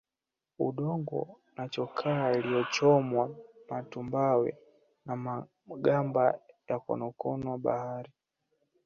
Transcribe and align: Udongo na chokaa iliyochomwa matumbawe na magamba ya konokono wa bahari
Udongo 0.65 1.19
na 1.55 1.63
chokaa 1.73 2.27
iliyochomwa 2.37 3.23
matumbawe 3.69 4.49
na 5.05 5.13
magamba 5.25 6.23
ya 6.67 6.77
konokono 6.85 7.45
wa 7.51 7.57
bahari 7.65 8.11